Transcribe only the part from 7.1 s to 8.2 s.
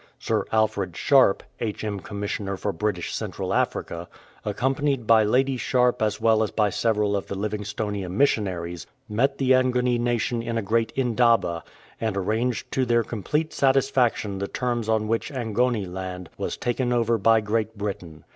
of the Livingstonia